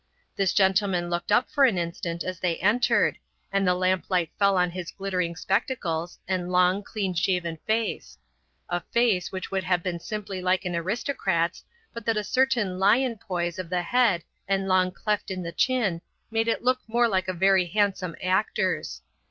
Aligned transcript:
This 0.35 0.51
gentleman 0.51 1.11
looked 1.11 1.31
up 1.31 1.47
for 1.51 1.63
an 1.65 1.77
instant 1.77 2.23
as 2.23 2.39
they 2.39 2.55
entered, 2.57 3.19
and 3.51 3.67
the 3.67 3.75
lamplight 3.75 4.31
fell 4.39 4.57
on 4.57 4.71
his 4.71 4.89
glittering 4.89 5.35
spectacles 5.35 6.17
and 6.27 6.51
long, 6.51 6.81
clean 6.81 7.13
shaven 7.13 7.59
face 7.67 8.17
a 8.67 8.79
face 8.81 9.31
which 9.31 9.51
would 9.51 9.63
have 9.63 9.83
been 9.83 9.99
simply 9.99 10.41
like 10.41 10.65
an 10.65 10.75
aristocrat's 10.75 11.63
but 11.93 12.03
that 12.07 12.17
a 12.17 12.23
certain 12.23 12.79
lion 12.79 13.19
poise 13.19 13.59
of 13.59 13.69
the 13.69 13.83
head 13.83 14.23
and 14.47 14.67
long 14.67 14.89
cleft 14.91 15.29
in 15.29 15.43
the 15.43 15.51
chin 15.51 16.01
made 16.31 16.47
it 16.47 16.63
look 16.63 16.79
more 16.87 17.07
like 17.07 17.27
a 17.27 17.31
very 17.31 17.67
handsome 17.67 18.15
actor's. 18.23 19.03